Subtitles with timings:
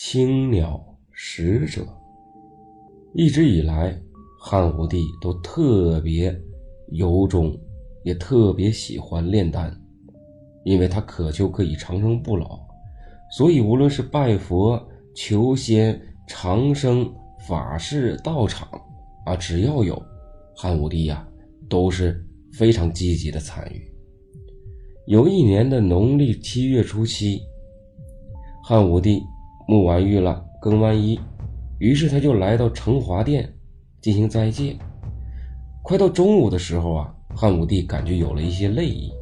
[0.00, 1.84] 青鸟使者。
[3.14, 4.00] 一直以来，
[4.40, 6.40] 汉武帝都特别
[6.92, 7.52] 由衷，
[8.04, 9.76] 也特别喜欢炼丹，
[10.62, 12.60] 因为他渴求可以长生不老，
[13.32, 14.80] 所以无论是拜佛、
[15.16, 17.12] 求仙、长生、
[17.48, 18.68] 法事、道场
[19.26, 20.00] 啊，只要有
[20.54, 21.28] 汉武帝呀，
[21.68, 23.92] 都是非常积极的参与。
[25.06, 27.40] 有一年的农历七月初七，
[28.62, 29.20] 汉武帝。
[29.68, 31.20] 沐完浴了，更完衣，
[31.78, 33.52] 于是他就来到成华殿
[34.00, 34.74] 进行斋戒。
[35.82, 39.12] 快到中午的时候啊，汉武帝感觉有了一些累意，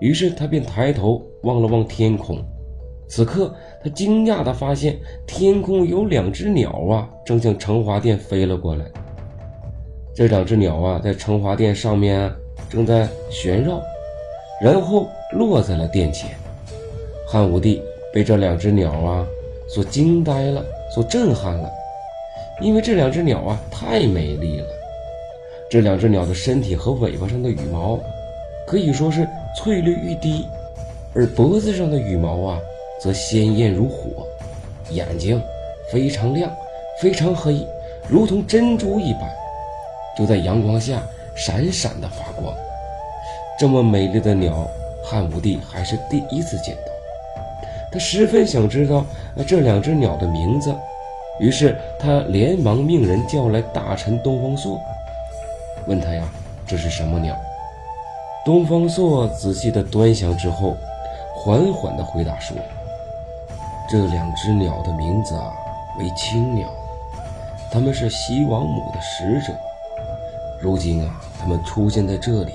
[0.00, 2.38] 于是他便抬头望了望天空。
[3.08, 3.52] 此刻
[3.82, 8.84] 他惊讶地发现，天空有两只鸟啊，正向成华殿飞了过来。
[10.14, 12.32] 这两只鸟啊，在成华殿上面
[12.70, 13.82] 正在旋绕，
[14.62, 16.30] 然后落在了殿前。
[17.26, 17.82] 汉武帝
[18.12, 19.26] 被这两只鸟啊。
[19.68, 20.64] 所惊呆了，
[20.94, 21.70] 所震撼了，
[22.60, 24.66] 因为这两只鸟啊太美丽了。
[25.70, 27.98] 这两只鸟的身体和尾巴上的羽毛
[28.66, 30.46] 可以说是翠绿欲滴，
[31.14, 32.60] 而脖子上的羽毛啊
[33.00, 34.26] 则鲜艳如火，
[34.90, 35.42] 眼睛
[35.90, 36.50] 非常亮，
[37.00, 37.66] 非常黑，
[38.08, 39.22] 如同珍珠一般，
[40.16, 41.02] 就在阳光下
[41.34, 42.54] 闪闪的发光。
[43.58, 44.68] 这么美丽的鸟，
[45.02, 46.93] 汉武帝还是第一次见到。
[47.94, 49.06] 他十分想知道
[49.46, 50.74] 这两只鸟的名字，
[51.38, 54.80] 于是他连忙命人叫来大臣东方朔，
[55.86, 56.24] 问他呀，
[56.66, 57.36] 这是什么鸟？
[58.44, 60.76] 东方朔仔细的端详之后，
[61.36, 62.56] 缓缓的回答说
[63.88, 65.52] ：“这两只鸟的名字啊
[65.96, 66.66] 为青鸟，
[67.70, 69.56] 它们是西王母的使者。
[70.60, 72.50] 如今啊，它们出现在这里，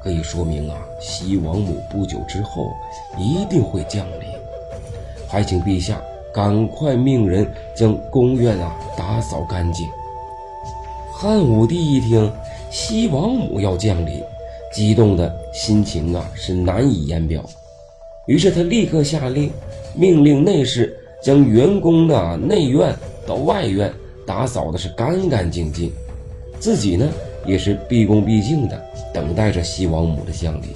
[0.00, 2.70] 可以说明啊，西王母不久之后
[3.18, 4.30] 一定会降临。”
[5.32, 5.98] 还请陛下
[6.30, 9.88] 赶快命人将宫院啊打扫干净。
[11.10, 12.30] 汉武帝一听
[12.70, 14.22] 西王母要降临，
[14.74, 17.42] 激动的心情啊是难以言表。
[18.26, 19.50] 于是他立刻下令，
[19.94, 22.94] 命令内侍将员工的内院
[23.26, 23.90] 到外院
[24.26, 25.90] 打扫的是干干净净，
[26.60, 27.08] 自己呢
[27.46, 28.78] 也是毕恭毕敬的
[29.14, 30.68] 等待着西王母的降临。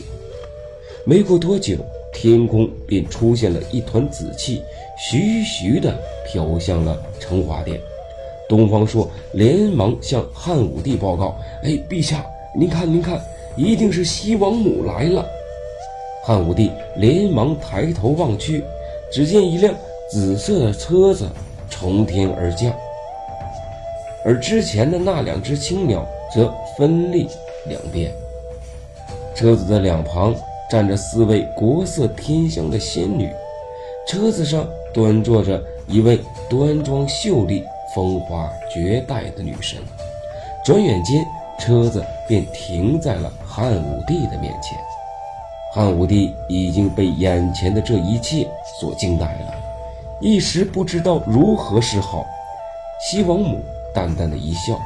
[1.05, 1.77] 没过多久。
[2.19, 4.63] 天空便出现了一团紫气，
[4.99, 5.95] 徐徐地
[6.27, 7.79] 飘向了成华殿。
[8.49, 12.25] 东方朔连忙向汉武帝报告：“哎，陛下，
[12.59, 13.21] 您看，您看，
[13.55, 15.27] 一定是西王母来了。”
[16.25, 18.65] 汉武帝连忙抬头望去，
[19.13, 19.75] 只见一辆
[20.11, 21.29] 紫色的车子
[21.69, 22.75] 从天而降，
[24.25, 27.29] 而之前的那两只青鸟则分立
[27.69, 28.11] 两边，
[29.35, 30.35] 车子的两旁。
[30.69, 33.31] 站着四位国色天香的仙女，
[34.09, 36.19] 车子上端坐着一位
[36.51, 37.63] 端庄秀丽、
[37.95, 39.79] 风华绝代的女神。
[40.65, 41.25] 转眼间，
[41.61, 44.77] 车子便停在了汉武帝的面前。
[45.73, 48.45] 汉武帝已经被眼前的这一切
[48.81, 49.55] 所惊呆了，
[50.21, 52.27] 一时不知道如何是好。
[52.99, 53.61] 西王母
[53.95, 54.77] 淡淡的一笑，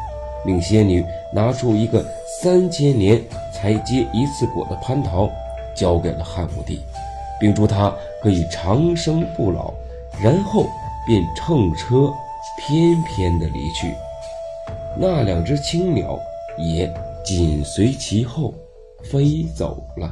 [0.44, 1.02] 命仙女
[1.32, 2.04] 拿出一个
[2.42, 5.30] 三千年才结一次果的蟠桃。
[5.74, 6.80] 交给了汉武帝，
[7.40, 9.72] 并祝他可以长生不老，
[10.22, 10.66] 然后
[11.06, 12.12] 便乘车
[12.58, 13.94] 翩翩的离去。
[14.96, 16.18] 那两只青鸟
[16.58, 16.92] 也
[17.24, 18.52] 紧随其后
[19.04, 20.10] 飞走了。